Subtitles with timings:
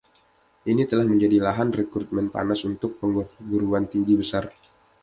[0.71, 4.45] Ini telah menjadi lahan rekrutmen panas untuk perguruan tinggi besar.